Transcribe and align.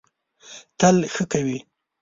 تل 0.79 0.97
ښه 1.13 1.23
کوی. 1.31 1.57